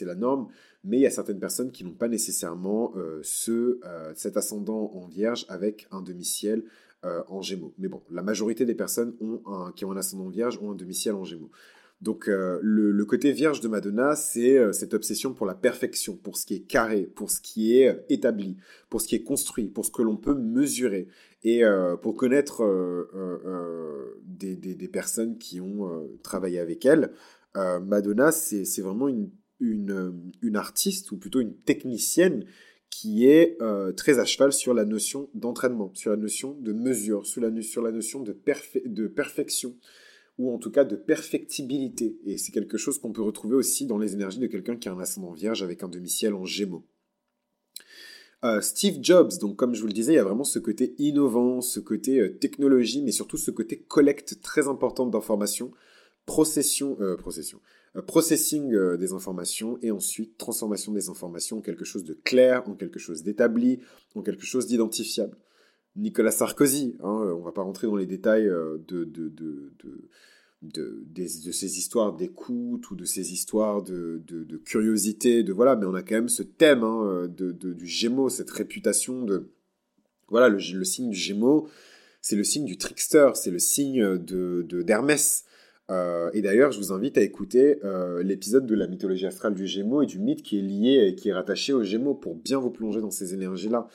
la 0.02 0.16
norme, 0.16 0.48
mais 0.84 0.98
il 0.98 1.02
y 1.02 1.08
a 1.08 1.12
certaines 1.12 1.40
personnes 1.40 1.72
qui 1.72 1.84
n'ont 1.84 1.94
pas 1.94 2.08
nécessairement 2.08 2.94
ce, 3.22 3.80
cet 4.16 4.38
ascendant 4.38 4.92
en 4.94 5.08
vierge 5.08 5.46
avec 5.50 5.88
un 5.92 6.02
demi-ciel 6.02 6.64
en 7.04 7.42
gémeaux. 7.42 7.74
Mais 7.78 7.88
bon, 7.88 8.02
la 8.12 8.22
majorité 8.22 8.66
des 8.66 8.76
personnes 8.76 9.14
ont 9.22 9.42
un, 9.46 9.72
qui 9.72 9.86
ont 9.86 9.92
un 9.92 9.98
ascendant 9.98 10.30
vierge 10.30 10.60
ont 10.62 10.72
un 10.72 10.76
demi-ciel 10.76 11.16
en 11.16 11.24
gémeaux. 11.24 11.52
Donc 12.02 12.30
euh, 12.30 12.60
le, 12.62 13.06
côté 13.06 13.34
vierge 13.34 13.60
de 13.60 13.68
Madonna, 13.68 14.16
c'est 14.16 14.58
euh, 14.58 14.72
cette 14.72 14.94
obsession 14.94 15.34
pour 15.34 15.46
la 15.46 15.54
perfection, 15.54 16.16
pour 16.16 16.38
ce 16.38 16.46
qui 16.46 16.56
est 16.56 16.62
carré, 16.62 17.04
pour 17.04 17.30
ce 17.30 17.42
qui 17.42 17.78
est 17.78 17.90
euh, 17.90 18.00
établi, 18.08 18.56
pour 18.90 19.02
ce 19.02 19.08
qui 19.08 19.16
est 19.16 19.24
construit, 19.24 19.68
pour 19.68 19.86
ce 19.86 19.92
que 19.92 20.02
l'on 20.02 20.16
peut 20.16 20.36
mesurer, 20.36 21.08
et 21.44 21.62
pour 22.02 22.18
connaître 22.18 22.66
des, 24.26 24.90
personnes 24.92 25.38
qui 25.38 25.62
ont 25.62 26.06
travaillé 26.22 26.60
avec 26.60 26.86
elle. 26.86 27.14
Madonna, 27.56 28.34
c'est 28.34 28.82
vraiment 28.82 29.08
une, 29.08 30.56
artiste, 30.56 31.14
ou 31.14 31.18
plutôt 31.18 31.40
une 31.40 31.56
technicienne, 31.56 32.44
qui 32.90 33.26
est 33.26 33.58
très 33.96 34.20
à 34.20 34.26
cheval 34.26 34.52
sur 34.52 34.74
la 34.74 34.84
notion 34.84 35.30
d'entraînement, 35.34 35.94
sur 35.94 36.12
la 36.12 36.18
notion 36.18 36.58
de 36.60 36.74
mesure, 36.74 37.26
sur 37.26 37.40
la, 37.40 37.52
notion 37.52 38.22
de 38.22 39.08
perfection 39.08 39.78
ou 40.40 40.54
en 40.54 40.58
tout 40.58 40.72
cas 40.72 40.86
de 40.86 40.96
perfectibilité. 40.96 42.18
Et 42.26 42.38
c'est 42.38 42.52
quelque 42.52 42.78
chose 42.78 42.98
qu'on 42.98 43.12
peut 43.12 43.22
retrouver 43.22 43.56
aussi 43.56 43.86
dans 43.86 43.98
les 43.98 44.14
énergies 44.14 44.40
de 44.40 44.48
quelqu'un 44.48 44.78
qui 44.78 44.90
a 44.90 44.94
un 44.94 45.00
ascendant 45.00 45.34
vierge 45.34 45.62
avec 45.62 45.84
un 45.84 45.90
demi-ciel 45.90 46.34
en 46.34 46.46
gémeaux. 46.46 46.86
Euh, 48.46 48.62
Steve 48.62 49.00
Jobs, 49.02 49.38
donc 49.40 49.58
comme 49.58 49.76
je 49.76 49.82
vous 49.82 49.88
le 49.88 49.94
disais, 49.94 50.14
il 50.14 50.16
y 50.16 50.20
a 50.20 50.24
vraiment 50.24 50.46
ce 50.46 50.60
côté 50.60 50.96
innovant, 50.98 51.60
ce 51.60 51.82
côté 51.82 52.22
euh, 52.22 52.30
technologie, 52.30 53.02
mais 53.04 53.12
surtout 53.12 53.36
ce 53.36 53.52
côté 53.52 53.80
collecte 53.80 54.42
très 54.42 54.70
importante 54.70 55.12
d'informations, 55.12 55.74
euh, 56.30 57.18
processing 57.18 58.96
des 58.98 59.12
informations 59.12 59.78
et 59.82 59.92
ensuite 59.92 60.38
transformation 60.38 60.94
des 60.94 61.10
informations 61.10 61.58
en 61.58 61.62
quelque 61.62 61.84
chose 61.84 62.06
de 62.06 62.14
clair, 62.14 62.64
en 62.70 62.76
quelque 62.76 63.00
chose 63.00 63.24
d'établi, 63.24 63.80
en 64.16 64.22
quelque 64.22 64.46
chose 64.46 64.68
d'identifiable. 64.68 65.36
Nicolas 66.00 66.32
Sarkozy. 66.32 66.96
Hein, 67.04 67.34
on 67.38 67.42
va 67.42 67.52
pas 67.52 67.62
rentrer 67.62 67.88
dans 67.88 67.96
les 67.96 68.06
détails 68.06 68.46
de, 68.46 69.04
de, 69.04 69.30
de, 69.30 69.74
de, 70.62 71.04
de, 71.12 71.52
ces 71.52 71.78
histoires 71.78 72.16
d'écoute 72.16 72.90
ou 72.92 72.96
de 72.96 73.06
ces 73.06 73.34
histoires 73.34 73.82
de, 73.84 74.22
de, 74.28 74.58
curiosité, 74.58 75.44
de 75.44 75.54
voilà, 75.54 75.76
mais 75.76 75.86
on 75.86 75.94
a 75.94 76.02
quand 76.02 76.16
même 76.16 76.30
ce 76.30 76.44
thème 76.44 76.84
hein, 76.84 77.28
de, 77.28 77.52
du 77.52 77.86
Gémeaux, 77.86 78.30
cette 78.30 78.52
réputation 78.52 79.24
de 79.24 79.50
voilà 80.28 80.50
le, 80.50 80.60
signe 80.84 81.10
du 81.10 81.18
Gémeaux, 81.18 81.68
c'est 82.22 82.36
le 82.36 82.44
signe 82.44 82.66
du 82.66 82.78
trickster, 82.78 83.32
c'est 83.36 83.52
le 83.52 83.60
signe 83.60 84.18
de 84.18 84.64
d'Hermès. 84.82 85.46
Euh, 85.90 86.30
et 86.34 86.42
d'ailleurs, 86.42 86.72
je 86.72 86.78
vous 86.78 86.92
invite 86.92 87.18
à 87.18 87.22
écouter 87.22 87.80
euh, 87.84 88.22
l'épisode 88.22 88.66
de 88.68 88.76
la 88.76 88.88
mythologie 88.88 89.26
astrale 89.26 89.56
du 89.56 89.66
Gémeaux 89.66 90.04
et 90.04 90.06
du 90.06 90.20
mythe 90.20 90.44
qui 90.44 90.60
est 90.60 90.62
lié 90.62 91.08
et 91.08 91.16
qui 91.16 91.30
est 91.30 91.34
rattaché 91.34 91.74
au 91.74 91.84
Gémeaux 91.84 92.14
pour 92.14 92.36
bien 92.36 92.60
vous 92.60 92.70
plonger 92.70 93.02
dans 93.02 93.12
ces 93.12 93.34
énergies-là. 93.34 93.88
Euh, 93.88 93.92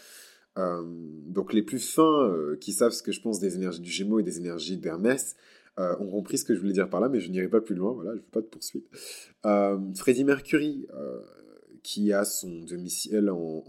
donc 0.57 1.53
les 1.53 1.63
plus 1.63 1.81
fins 1.81 2.29
euh, 2.29 2.57
qui 2.61 2.73
savent 2.73 2.93
ce 2.93 3.03
que 3.03 3.13
je 3.13 3.21
pense 3.21 3.41
des 3.41 3.57
énergies 3.57 3.81
du 3.81 3.91
Gémeaux 3.91 4.21
et 4.21 4.23
des 4.23 4.39
énergies 4.39 4.77
d'Hermès 4.77 5.37
euh, 5.81 5.97
ont 5.99 6.09
compris 6.09 6.39
ce 6.39 6.45
que 6.45 6.55
je 6.55 6.61
voulais 6.61 6.73
dire 6.73 6.89
par 6.89 7.01
là, 7.01 7.09
mais 7.09 7.21
je 7.21 7.31
n'irai 7.31 7.49
pas 7.49 7.61
plus 7.61 7.75
loin, 7.75 7.93
voilà, 7.93 8.11
je 8.13 8.17
ne 8.17 8.21
veux 8.21 8.29
pas 8.31 8.41
de 8.41 8.47
poursuite. 8.47 8.87
Freddie 9.97 10.25
Mercury, 10.25 10.87
qui 11.83 12.13
a 12.13 12.25
son 12.25 12.63
demi-ciel 12.63 13.31
en, 13.31 13.65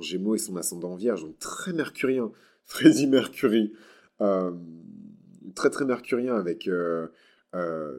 Gémeaux 0.00 0.34
et 0.34 0.38
son 0.38 0.56
ascendant 0.56 0.92
en 0.92 0.96
Vierge, 0.96 1.22
donc 1.22 1.38
très 1.38 1.72
mercurien. 1.72 2.30
Freddie 2.64 3.06
Mercury, 3.06 3.72
très 4.18 5.70
très 5.70 5.84
mercurien 5.86 6.34
avec 6.34 6.68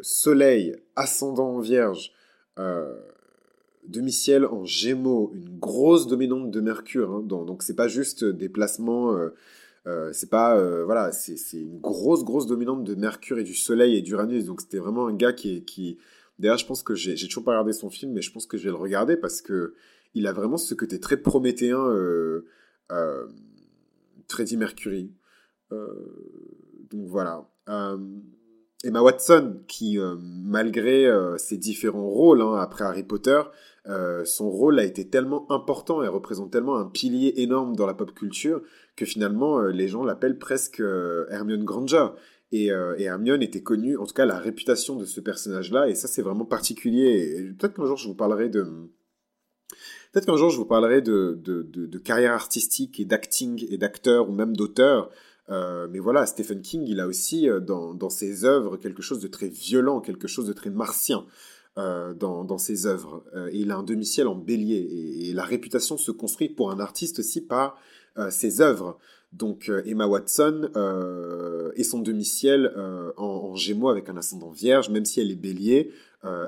Soleil, 0.01 0.75
ascendant 0.96 1.55
en 1.55 1.60
Vierge, 1.60 2.12
demi-ciel 3.87 4.45
en 4.45 4.65
Gémeaux, 4.65 5.31
une 5.33 5.57
grosse 5.59 6.07
dominante 6.07 6.51
de 6.51 6.61
Mercure. 6.61 7.11
Hein, 7.11 7.21
donc 7.23 7.63
c'est 7.63 7.75
pas 7.75 7.87
juste 7.87 8.23
des 8.23 8.49
placements, 8.49 9.15
euh, 9.15 9.29
euh, 9.87 10.11
c'est 10.13 10.29
pas 10.29 10.57
euh, 10.57 10.85
voilà, 10.85 11.11
c'est 11.11 11.37
une 11.53 11.79
grosse 11.79 12.23
grosse 12.23 12.47
dominante 12.47 12.83
de 12.83 12.95
Mercure 12.95 13.39
et 13.39 13.43
du 13.43 13.55
Soleil 13.55 13.95
et 13.95 14.01
d'Uranus. 14.01 14.45
Donc 14.45 14.61
c'était 14.61 14.79
vraiment 14.79 15.07
un 15.07 15.13
gars 15.13 15.33
qui 15.33 15.63
qui 15.65 15.97
D'ailleurs, 16.39 16.57
je 16.57 16.65
pense 16.65 16.81
que 16.81 16.95
j'ai 16.95 17.15
toujours 17.27 17.43
pas 17.43 17.51
regardé 17.51 17.73
son 17.73 17.91
film, 17.91 18.11
mais 18.13 18.21
je 18.21 18.31
pense 18.31 18.47
que 18.47 18.57
je 18.57 18.63
vais 18.63 18.71
le 18.71 18.75
regarder 18.75 19.15
parce 19.15 19.41
que 19.41 19.75
il 20.15 20.25
a 20.25 20.33
vraiment 20.33 20.57
ce 20.57 20.73
côté 20.73 20.99
très 20.99 21.17
prométhéen, 21.17 21.79
euh, 21.79 22.41
Freddie 24.27 24.57
Mercury. 24.57 25.11
donc 25.71 27.07
voilà. 27.07 27.47
Emma 28.83 29.01
Watson, 29.01 29.61
qui 29.67 29.99
malgré 30.19 31.07
ses 31.37 31.57
différents 31.57 32.09
rôles 32.09 32.41
hein, 32.41 32.55
après 32.55 32.83
Harry 32.83 33.03
Potter, 33.03 33.41
euh, 33.87 34.23
son 34.23 34.49
rôle 34.49 34.79
a 34.79 34.85
été 34.85 35.09
tellement 35.09 35.51
important 35.51 36.03
et 36.03 36.07
représente 36.07 36.51
tellement 36.51 36.77
un 36.77 36.85
pilier 36.85 37.33
énorme 37.41 37.75
dans 37.75 37.85
la 37.85 37.93
pop 37.93 38.13
culture 38.13 38.61
que 38.95 39.05
finalement 39.05 39.59
euh, 39.59 39.71
les 39.71 39.89
gens 39.89 40.05
l'appellent 40.05 40.39
presque 40.39 40.79
euh, 40.79 41.25
Hermione 41.29 41.65
Granger. 41.65 42.07
Et, 42.55 42.67
Hermione 42.67 43.41
était 43.41 43.63
connue, 43.63 43.97
en 43.97 44.05
tout 44.05 44.13
cas 44.13 44.27
la 44.27 44.37
réputation 44.37 44.95
de 44.95 45.05
ce 45.05 45.19
personnage-là, 45.19 45.89
et 45.89 45.95
ça 45.95 46.07
c'est 46.07 46.21
vraiment 46.21 46.45
particulier. 46.45 47.51
Peut-être 47.57 47.73
qu'un 47.73 47.87
jour 47.87 47.97
je 47.97 48.07
vous 48.07 48.13
parlerai 48.13 48.47
de... 48.47 48.63
Peut-être 50.11 50.27
qu'un 50.27 50.37
jour 50.37 50.51
je 50.51 50.57
vous 50.57 50.65
parlerai 50.65 51.01
de, 51.01 51.97
carrière 52.05 52.33
artistique 52.33 52.99
et 52.99 53.05
d'acting 53.05 53.65
et 53.71 53.79
d'acteur 53.79 54.29
ou 54.29 54.33
même 54.33 54.55
d'auteur 54.55 55.09
mais 55.49 55.97
voilà, 55.97 56.27
Stephen 56.27 56.61
King, 56.61 56.83
il 56.85 56.99
a 56.99 57.07
aussi 57.07 57.49
dans, 57.65 58.09
ses 58.11 58.45
œuvres 58.45 58.77
quelque 58.77 59.01
chose 59.01 59.19
de 59.19 59.27
très 59.27 59.49
violent, 59.49 59.99
quelque 59.99 60.27
chose 60.27 60.45
de 60.45 60.53
très 60.53 60.69
martien. 60.69 61.25
Dans, 61.75 62.43
dans, 62.43 62.57
ses 62.57 62.85
œuvres. 62.85 63.23
et 63.51 63.57
il 63.57 63.71
a 63.71 63.77
un 63.77 63.83
demi-ciel 63.83 64.27
en 64.27 64.35
bélier. 64.35 65.29
Et, 65.29 65.33
la 65.33 65.43
réputation 65.43 65.97
se 65.97 66.11
construit 66.11 66.49
pour 66.49 66.71
un 66.71 66.79
artiste 66.79 67.19
aussi 67.19 67.41
par 67.41 67.77
ses 68.29 68.61
œuvres. 68.61 68.99
Donc 69.33 69.67
euh, 69.67 69.81
Emma 69.85 70.05
Watson 70.05 70.69
euh, 70.75 71.71
et 71.75 71.83
son 71.83 71.99
demi-ciel 71.99 72.71
euh, 72.77 73.11
en, 73.17 73.55
Gémeaux 73.55 73.89
avec 73.89 74.07
un 74.09 74.17
ascendant 74.17 74.51
vierge, 74.51 74.89
même 74.89 75.05
si 75.05 75.19
elle 75.19 75.31
est 75.31 75.35
bélier, 75.35 75.91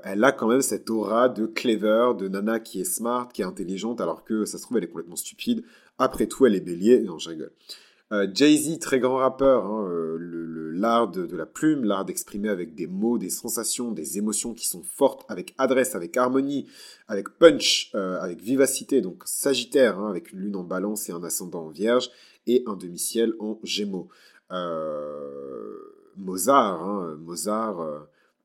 elle 0.03 0.23
a 0.23 0.31
quand 0.31 0.47
même 0.47 0.61
cette 0.61 0.89
aura 0.89 1.27
de 1.27 1.45
clever, 1.45 2.13
de 2.17 2.29
nana 2.29 2.61
qui 2.61 2.79
est 2.79 2.85
smart, 2.85 3.27
qui 3.27 3.41
est 3.41 3.45
intelligente, 3.45 3.99
alors 3.99 4.23
que 4.23 4.45
ça 4.45 4.57
se 4.57 4.63
trouve 4.63 4.77
elle 4.77 4.85
est 4.85 4.87
complètement 4.87 5.17
stupide. 5.17 5.65
Après 5.97 6.27
tout, 6.27 6.45
elle 6.45 6.55
est 6.55 6.61
bélier. 6.61 7.01
Non, 7.01 7.19
je 7.19 7.27
rigole. 7.27 7.51
Jay-Z, 8.11 8.79
très 8.79 8.99
grand 8.99 9.17
rappeur, 9.17 9.65
hein, 9.65 9.89
l'art 10.73 11.09
de, 11.09 11.35
la 11.35 11.45
plume, 11.45 11.83
l'art 11.83 12.05
d'exprimer 12.05 12.49
avec 12.49 12.75
des 12.75 12.87
mots, 12.87 13.17
des 13.17 13.29
sensations, 13.29 13.91
des 13.91 14.17
émotions 14.17 14.53
qui 14.53 14.67
sont 14.67 14.83
fortes, 14.83 15.25
avec 15.27 15.53
adresse, 15.57 15.95
avec 15.95 16.15
harmonie, 16.15 16.67
avec 17.07 17.29
punch, 17.37 17.93
avec 17.93 18.41
vivacité, 18.41 19.01
donc 19.01 19.23
Sagittaire, 19.25 19.99
hein, 19.99 20.09
avec 20.09 20.31
une 20.31 20.39
lune 20.39 20.55
en 20.55 20.63
balance 20.63 21.09
et 21.09 21.13
un 21.13 21.23
ascendant 21.23 21.65
en 21.65 21.69
vierge 21.69 22.09
et 22.47 22.63
un 22.67 22.75
demi-ciel 22.75 23.33
en 23.39 23.59
gémeaux. 23.63 24.09
Euh, 24.51 25.77
Mozart, 26.17 26.83
hein, 26.83 27.17
Mozart, 27.19 27.79
euh, 27.81 27.99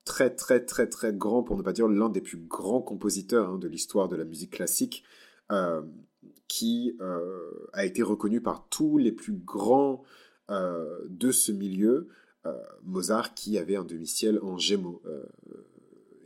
très 0.05 0.31
très 0.31 0.65
très 0.65 0.89
très 0.89 1.13
grand, 1.13 1.43
pour 1.43 1.57
ne 1.57 1.63
pas 1.63 1.73
dire 1.73 1.89
l'un 1.89 2.09
des 2.09 2.21
plus 2.21 2.39
grands 2.39 2.83
compositeurs 2.83 3.59
de 3.59 3.69
l'histoire 3.69 4.09
de 4.09 4.17
la 4.17 4.25
musique 4.25 4.53
classique, 4.53 5.05
euh, 6.25 6.29
qui 6.49 6.97
a 7.73 7.85
été 7.85 8.03
reconnu 8.03 8.41
par 8.41 8.67
tous 8.69 8.99
les 8.99 9.13
plus 9.13 9.33
grands 9.33 10.03
de 10.49 11.31
ce 11.31 11.53
milieu. 11.53 12.09
Mozart 12.83 13.35
qui 13.35 13.57
avait 13.59 13.77
un 13.77 13.85
demi-ciel 13.85 14.41
en 14.43 14.59
gémeaux. 14.59 15.01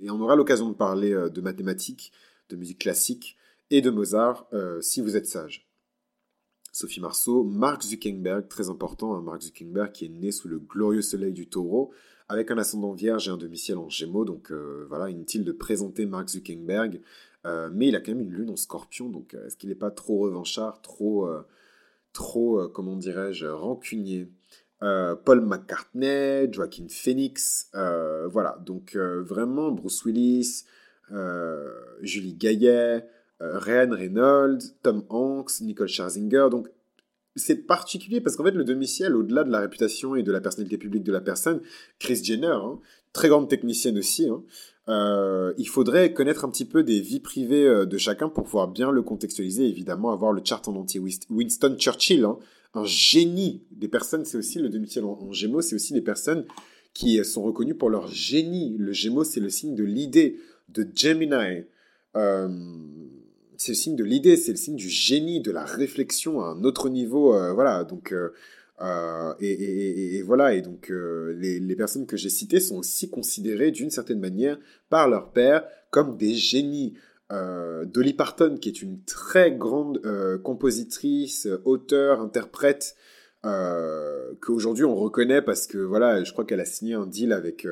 et 0.00 0.10
on 0.10 0.20
aura 0.20 0.34
l'occasion 0.36 0.68
de 0.68 0.74
parler 0.74 1.10
de 1.10 1.40
mathématiques, 1.40 2.12
de 2.48 2.56
musique 2.56 2.78
classique 2.78 3.36
et 3.70 3.82
de 3.82 3.90
Mozart 3.90 4.48
si 4.80 5.02
vous 5.02 5.16
êtes 5.16 5.26
sage. 5.26 5.68
Sophie 6.74 7.00
Marceau, 7.00 7.44
Mark 7.44 7.82
Zuckerberg, 7.84 8.48
très 8.48 8.68
important, 8.68 9.14
hein, 9.14 9.22
Mark 9.22 9.42
Zuckerberg 9.42 9.92
qui 9.92 10.06
est 10.06 10.08
né 10.08 10.32
sous 10.32 10.48
le 10.48 10.58
glorieux 10.58 11.02
soleil 11.02 11.32
du 11.32 11.46
taureau, 11.46 11.92
avec 12.28 12.50
un 12.50 12.58
ascendant 12.58 12.92
vierge 12.92 13.28
et 13.28 13.30
un 13.30 13.36
demi-ciel 13.36 13.78
en 13.78 13.88
gémeaux, 13.88 14.24
donc 14.24 14.50
euh, 14.50 14.84
voilà, 14.88 15.08
inutile 15.08 15.44
de 15.44 15.52
présenter 15.52 16.04
Mark 16.04 16.28
Zuckerberg, 16.28 17.00
euh, 17.46 17.70
mais 17.72 17.88
il 17.88 17.96
a 17.96 18.00
quand 18.00 18.12
même 18.12 18.22
une 18.22 18.32
lune 18.32 18.50
en 18.50 18.56
scorpion, 18.56 19.08
donc 19.08 19.34
euh, 19.34 19.46
est-ce 19.46 19.56
qu'il 19.56 19.68
n'est 19.68 19.74
pas 19.74 19.90
trop 19.90 20.18
revanchard, 20.20 20.80
trop, 20.82 21.28
trop 22.12 22.68
comment 22.68 22.96
dirais-je, 22.96 23.46
rancunier? 23.46 24.30
Paul 24.80 25.40
McCartney, 25.40 26.52
Joaquin 26.52 26.86
Phoenix, 26.90 27.70
voilà, 27.72 28.58
donc 28.66 28.96
vraiment 28.96 29.70
Bruce 29.70 30.04
Willis, 30.04 30.64
Julie 32.02 32.34
Gaillet, 32.34 33.08
euh, 33.42 33.58
Ryan 33.58 33.90
Reynolds, 33.90 34.74
Tom 34.82 35.04
Hanks, 35.08 35.60
Nicole 35.60 35.88
Scherzinger. 35.88 36.48
Donc, 36.50 36.68
c'est 37.36 37.66
particulier 37.66 38.20
parce 38.20 38.36
qu'en 38.36 38.44
fait, 38.44 38.52
le 38.52 38.64
demi-ciel, 38.64 39.16
au-delà 39.16 39.44
de 39.44 39.50
la 39.50 39.60
réputation 39.60 40.14
et 40.14 40.22
de 40.22 40.32
la 40.32 40.40
personnalité 40.40 40.78
publique 40.78 41.02
de 41.02 41.12
la 41.12 41.20
personne, 41.20 41.60
Chris 41.98 42.22
Jenner, 42.22 42.46
hein, 42.46 42.78
très 43.12 43.28
grande 43.28 43.48
technicienne 43.48 43.98
aussi, 43.98 44.28
hein, 44.28 44.42
euh, 44.88 45.52
il 45.56 45.68
faudrait 45.68 46.12
connaître 46.12 46.44
un 46.44 46.50
petit 46.50 46.64
peu 46.64 46.82
des 46.82 47.00
vies 47.00 47.20
privées 47.20 47.66
euh, 47.66 47.86
de 47.86 47.98
chacun 47.98 48.28
pour 48.28 48.44
pouvoir 48.44 48.68
bien 48.68 48.90
le 48.90 49.02
contextualiser, 49.02 49.66
évidemment, 49.66 50.12
avoir 50.12 50.32
le 50.32 50.42
chart 50.44 50.66
en 50.68 50.76
entier. 50.76 51.00
Winston 51.00 51.76
Churchill, 51.78 52.24
hein, 52.24 52.38
un 52.74 52.84
génie 52.84 53.62
des 53.70 53.88
personnes, 53.88 54.24
c'est 54.24 54.36
aussi 54.36 54.58
le 54.58 54.68
demi-ciel 54.68 55.04
en, 55.04 55.32
Gémeaux, 55.32 55.62
c'est 55.62 55.74
aussi 55.74 55.92
des 55.92 56.02
personnes 56.02 56.44
qui 56.92 57.24
sont 57.24 57.42
reconnues 57.42 57.74
pour 57.74 57.90
leur 57.90 58.06
génie. 58.08 58.76
Le 58.78 58.92
Gémeaux, 58.92 59.24
c'est 59.24 59.40
le 59.40 59.48
signe 59.48 59.74
de 59.74 59.84
l'idée, 59.84 60.38
de 60.68 60.86
Gemini. 60.94 61.64
Euh, 62.16 62.48
c'est 63.64 63.72
le 63.72 63.76
signe 63.76 63.96
de 63.96 64.04
l'idée, 64.04 64.36
c'est 64.36 64.50
le 64.50 64.58
signe 64.58 64.76
du 64.76 64.90
génie, 64.90 65.40
de 65.40 65.50
la 65.50 65.64
réflexion 65.64 66.42
à 66.42 66.48
un 66.48 66.64
autre 66.64 66.90
niveau. 66.90 67.34
Euh, 67.34 67.52
voilà, 67.52 67.84
donc. 67.84 68.12
Euh, 68.12 68.30
euh, 68.80 69.32
et, 69.40 70.20
voilà, 70.22 70.52
et 70.52 70.60
donc 70.60 70.90
les, 70.90 71.76
personnes 71.76 72.06
que 72.06 72.16
j'ai 72.16 72.28
citées 72.28 72.58
sont 72.58 72.78
aussi 72.78 73.08
considérées 73.08 73.70
d'une 73.70 73.88
certaine 73.88 74.18
manière 74.18 74.58
par 74.90 75.08
leur 75.08 75.30
père 75.30 75.64
comme 75.90 76.16
des 76.16 76.34
génies. 76.34 76.94
Dolly 77.30 78.14
Parton, 78.14 78.58
qui 78.60 78.68
est 78.68 78.82
une 78.82 79.00
très 79.04 79.52
grande 79.52 80.00
compositrice, 80.42 81.48
auteure, 81.64 82.20
interprète, 82.20 82.96
qu'aujourd'hui 84.40 84.84
on 84.84 84.96
reconnaît 84.96 85.40
parce 85.40 85.68
que 85.68 85.78
voilà, 85.78 86.24
je 86.24 86.32
crois 86.32 86.44
qu'elle 86.44 86.60
a 86.60 86.64
signé 86.64 86.94
un 86.94 87.06
deal 87.06 87.32
avec 87.32 87.66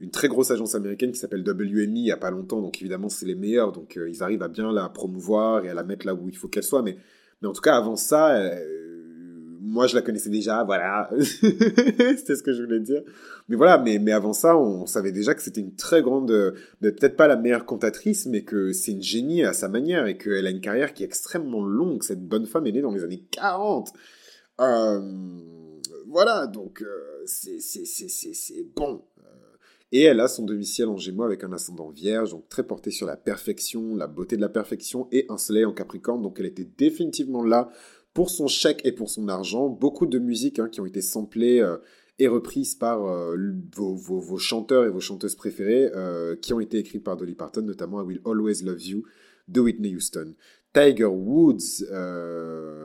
une 0.00 0.10
très 0.10 0.28
grosse 0.28 0.50
agence 0.50 0.74
américaine 0.74 1.12
qui 1.12 1.18
s'appelle 1.18 1.44
WMI 1.46 2.00
il 2.00 2.04
n'y 2.04 2.10
a 2.10 2.16
pas 2.16 2.30
longtemps, 2.30 2.60
donc 2.60 2.80
évidemment 2.80 3.08
c'est 3.08 3.26
les 3.26 3.34
meilleurs, 3.34 3.72
donc 3.72 3.96
euh, 3.96 4.08
ils 4.08 4.22
arrivent 4.22 4.42
à 4.42 4.48
bien 4.48 4.72
la 4.72 4.88
promouvoir 4.88 5.64
et 5.64 5.68
à 5.68 5.74
la 5.74 5.84
mettre 5.84 6.06
là 6.06 6.14
où 6.14 6.28
il 6.28 6.36
faut 6.36 6.48
qu'elle 6.48 6.64
soit, 6.64 6.82
mais, 6.82 6.96
mais 7.42 7.48
en 7.48 7.52
tout 7.52 7.60
cas 7.60 7.76
avant 7.76 7.96
ça, 7.96 8.34
euh, 8.34 8.58
moi 9.60 9.86
je 9.86 9.94
la 9.94 10.00
connaissais 10.00 10.30
déjà, 10.30 10.64
voilà, 10.64 11.10
c'était 11.20 12.34
ce 12.34 12.42
que 12.42 12.54
je 12.54 12.62
voulais 12.62 12.80
dire. 12.80 13.02
Mais 13.48 13.56
voilà, 13.56 13.76
mais, 13.76 13.98
mais 13.98 14.12
avant 14.12 14.32
ça, 14.32 14.56
on, 14.56 14.86
savait 14.86 15.12
déjà 15.12 15.34
que 15.34 15.42
c'était 15.42 15.60
une 15.60 15.74
très 15.74 16.00
grande, 16.00 16.30
euh, 16.30 16.52
peut-être 16.80 17.16
pas 17.16 17.28
la 17.28 17.36
meilleure 17.36 17.66
cantatrice, 17.66 18.24
mais 18.24 18.42
que 18.42 18.72
c'est 18.72 18.92
une 18.92 19.02
génie 19.02 19.44
à 19.44 19.52
sa 19.52 19.68
manière 19.68 20.06
et 20.06 20.16
qu'elle 20.16 20.46
a 20.46 20.50
une 20.50 20.60
carrière 20.62 20.94
qui 20.94 21.02
est 21.02 21.06
extrêmement 21.06 21.64
longue. 21.64 22.02
Cette 22.04 22.26
bonne 22.26 22.46
femme 22.46 22.66
est 22.66 22.72
née 22.72 22.80
dans 22.80 22.92
les 22.92 23.04
années 23.04 23.24
40. 23.32 23.92
voilà, 26.06 26.46
donc 26.46 26.82
c'est 27.26 27.58
bon. 28.74 29.02
Et 29.92 30.02
elle 30.02 30.20
a 30.20 30.28
son 30.28 30.44
demi-ciel 30.44 30.88
en 30.88 30.96
gémeaux 30.96 31.24
avec 31.24 31.42
un 31.42 31.52
ascendant 31.52 31.90
vierge, 31.90 32.30
donc 32.30 32.48
très 32.48 32.62
porté 32.62 32.90
sur 32.90 33.06
la 33.06 33.16
perfection, 33.16 33.96
la 33.96 34.06
beauté 34.06 34.36
de 34.36 34.40
la 34.40 34.48
perfection, 34.48 35.08
et 35.10 35.26
un 35.28 35.36
soleil 35.36 35.64
en 35.64 35.72
capricorne, 35.72 36.22
donc 36.22 36.38
elle 36.38 36.46
était 36.46 36.68
définitivement 36.78 37.42
là 37.42 37.70
pour 38.14 38.30
son 38.30 38.46
chèque 38.46 38.82
et 38.84 38.92
pour 38.92 39.10
son 39.10 39.28
argent. 39.28 39.68
Beaucoup 39.68 40.06
de 40.06 40.18
musiques 40.18 40.58
hein, 40.58 40.68
qui 40.68 40.80
ont 40.80 40.86
été 40.86 41.00
samplées 41.00 41.60
euh, 41.60 41.76
et 42.20 42.28
reprises 42.28 42.76
par 42.76 43.04
euh, 43.04 43.36
vos, 43.74 44.38
chanteurs 44.38 44.84
et 44.84 44.90
vos 44.90 45.00
chanteuses 45.00 45.34
préférées, 45.34 45.90
euh, 45.94 46.36
qui 46.36 46.52
ont 46.52 46.60
été 46.60 46.78
écrites 46.78 47.02
par 47.02 47.16
Dolly 47.16 47.34
Parton, 47.34 47.62
notamment 47.62 48.02
I 48.02 48.06
Will 48.06 48.20
Always 48.24 48.62
Love 48.62 48.82
You 48.82 49.02
de 49.48 49.60
Whitney 49.60 49.94
Houston. 49.94 50.34
Tiger 50.72 51.06
Woods, 51.06 51.84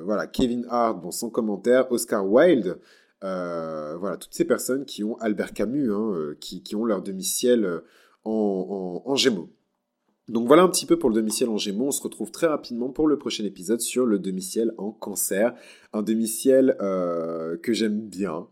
voilà, 0.03 0.25
Kevin 0.25 0.65
Hart, 0.69 0.99
bon, 1.01 1.11
sans 1.11 1.29
commentaire, 1.29 1.91
Oscar 1.91 2.27
Wilde, 2.27 2.79
euh, 3.25 3.97
voilà, 3.97 4.17
toutes 4.17 4.33
ces 4.33 4.45
personnes 4.45 4.85
qui 4.85 5.03
ont 5.03 5.17
Albert 5.17 5.53
Camus, 5.53 5.91
hein, 5.91 6.11
euh, 6.13 6.37
qui, 6.39 6.75
ont 6.75 6.85
leur 6.85 7.01
demi-ciel 7.01 7.65
euh, 7.65 7.79
en, 8.23 9.15
Gémeaux. 9.15 9.49
Donc 10.27 10.47
voilà 10.47 10.63
un 10.63 10.69
petit 10.69 10.85
peu 10.85 10.97
pour 10.97 11.09
le 11.09 11.15
demi-ciel 11.15 11.49
en 11.49 11.57
Gémeaux. 11.57 11.87
On 11.87 11.91
se 11.91 12.03
retrouve 12.03 12.31
très 12.31 12.47
rapidement 12.47 12.89
pour 12.89 13.07
le 13.07 13.17
prochain 13.17 13.43
épisode 13.43 13.81
sur 13.81 14.05
le 14.05 14.19
demi-ciel 14.19 14.73
en 14.77 14.91
Cancer. 14.91 15.55
Un 15.93 16.03
demi-ciel 16.03 16.75
que 16.79 17.73
j'aime 17.73 17.99
bien, 17.99 18.47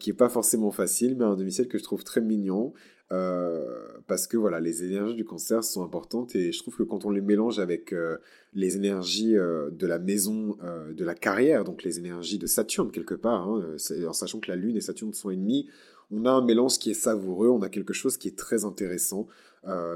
qui 0.00 0.10
est 0.10 0.14
pas 0.14 0.28
forcément 0.28 0.72
facile, 0.72 1.16
mais 1.16 1.24
un 1.24 1.36
demi-ciel 1.36 1.68
que 1.68 1.78
je 1.78 1.84
trouve 1.84 2.02
très 2.04 2.20
mignon. 2.20 2.72
Euh, 3.12 3.62
parce 4.06 4.26
que 4.26 4.36
voilà, 4.36 4.60
les 4.60 4.82
énergies 4.82 5.14
du 5.14 5.24
cancer 5.24 5.62
sont 5.62 5.84
importantes 5.84 6.34
et 6.34 6.52
je 6.52 6.58
trouve 6.58 6.76
que 6.76 6.82
quand 6.82 7.04
on 7.04 7.10
les 7.10 7.20
mélange 7.20 7.58
avec 7.58 7.92
euh, 7.92 8.16
les 8.54 8.76
énergies 8.76 9.36
euh, 9.36 9.70
de 9.70 9.86
la 9.86 9.98
maison, 9.98 10.56
de 10.92 11.04
la 11.04 11.14
carrière, 11.14 11.64
donc 11.64 11.82
les 11.82 11.98
énergies 11.98 12.38
de 12.38 12.46
Saturne 12.46 12.90
quelque 12.90 13.14
part, 13.14 13.48
hein, 13.48 13.76
en 14.06 14.12
sachant 14.12 14.40
que 14.40 14.50
la 14.50 14.56
Lune 14.56 14.76
et 14.76 14.80
Saturne 14.80 15.12
sont 15.12 15.30
ennemis, 15.30 15.68
on 16.10 16.24
a 16.24 16.30
un 16.30 16.44
mélange 16.44 16.78
qui 16.78 16.90
est 16.90 16.94
savoureux, 16.94 17.48
on 17.48 17.62
a 17.62 17.68
quelque 17.68 17.92
chose 17.92 18.16
qui 18.16 18.28
est 18.28 18.36
très 18.36 18.64
intéressant. 18.64 19.26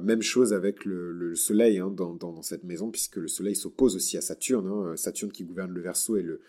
même 0.02 0.22
chose 0.22 0.52
avec 0.52 0.84
le, 0.84 1.34
Soleil 1.34 1.78
hein, 1.78 1.90
dans, 1.90 2.14
dans, 2.14 2.42
cette 2.42 2.64
maison, 2.64 2.90
puisque 2.90 3.16
le 3.16 3.28
Soleil 3.28 3.56
s'oppose 3.56 3.96
aussi 3.96 4.16
à 4.16 4.20
Saturne, 4.20 4.66
hein, 4.66 4.96
Saturne 4.96 5.32
qui 5.32 5.44
gouverne 5.44 5.72
le 5.72 5.80
Verseau 5.80 6.16
et 6.16 6.22
le, 6.22 6.40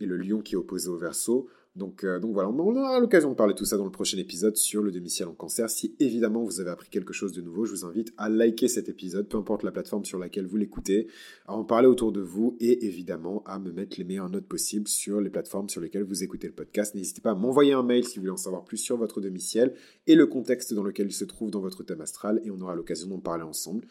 et 0.00 0.06
le 0.06 0.16
Lion 0.16 0.40
qui 0.40 0.54
est 0.54 0.58
opposé 0.58 0.88
au 0.88 0.96
Verseau. 0.96 1.48
Donc, 1.76 2.04
euh, 2.04 2.20
donc 2.20 2.32
voilà, 2.32 2.48
on 2.50 2.76
aura 2.76 3.00
l'occasion 3.00 3.30
de 3.30 3.34
parler 3.34 3.52
de 3.52 3.58
tout 3.58 3.64
ça 3.64 3.76
dans 3.76 3.84
le 3.84 3.90
prochain 3.90 4.16
épisode 4.18 4.56
sur 4.56 4.80
le 4.80 4.92
demi-ciel 4.92 5.28
en 5.28 5.34
cancer. 5.34 5.68
Si 5.68 5.96
évidemment 5.98 6.44
vous 6.44 6.60
avez 6.60 6.70
appris 6.70 6.88
quelque 6.88 7.12
chose 7.12 7.32
de 7.32 7.42
nouveau, 7.42 7.64
je 7.64 7.72
vous 7.72 7.84
invite 7.84 8.12
à 8.16 8.28
liker 8.28 8.68
cet 8.68 8.88
épisode, 8.88 9.28
peu 9.28 9.38
importe 9.38 9.64
la 9.64 9.72
plateforme 9.72 10.04
sur 10.04 10.18
laquelle 10.20 10.46
vous 10.46 10.56
l'écoutez, 10.56 11.08
à 11.46 11.54
en 11.54 11.64
parler 11.64 11.88
autour 11.88 12.12
de 12.12 12.20
vous 12.20 12.56
et 12.60 12.86
évidemment 12.86 13.42
à 13.44 13.58
me 13.58 13.72
mettre 13.72 13.98
les 13.98 14.04
meilleures 14.04 14.30
notes 14.30 14.46
possibles 14.46 14.86
sur 14.86 15.20
les 15.20 15.30
plateformes 15.30 15.68
sur 15.68 15.80
lesquelles 15.80 16.04
vous 16.04 16.22
écoutez 16.22 16.46
le 16.46 16.54
podcast. 16.54 16.94
N'hésitez 16.94 17.20
pas 17.20 17.32
à 17.32 17.34
m'envoyer 17.34 17.72
un 17.72 17.82
mail 17.82 18.04
si 18.04 18.16
vous 18.16 18.22
voulez 18.22 18.32
en 18.32 18.36
savoir 18.36 18.64
plus 18.64 18.76
sur 18.76 18.96
votre 18.96 19.20
demi-ciel 19.20 19.74
et 20.06 20.14
le 20.14 20.26
contexte 20.26 20.74
dans 20.74 20.84
lequel 20.84 21.08
il 21.08 21.12
se 21.12 21.24
trouve 21.24 21.50
dans 21.50 21.60
votre 21.60 21.82
thème 21.82 22.00
astral 22.00 22.40
et 22.44 22.52
on 22.52 22.60
aura 22.60 22.76
l'occasion 22.76 23.08
d'en 23.08 23.18
parler 23.18 23.42
ensemble 23.42 23.86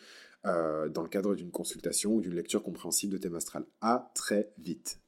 euh, 0.46 0.88
dans 0.88 1.04
le 1.04 1.10
cadre 1.10 1.36
d'une 1.36 1.52
consultation 1.52 2.16
ou 2.16 2.22
d'une 2.22 2.36
lecture 2.36 2.64
compréhensible 2.64 3.12
de 3.12 3.18
thème 3.18 3.36
astral. 3.36 3.66
À 3.82 4.12
très 4.16 4.54
vite. 4.58 5.03